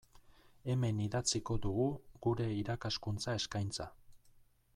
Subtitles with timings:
[0.73, 1.85] Hemen idatziko dugu
[2.27, 3.91] gure irakaskuntza eskaintza.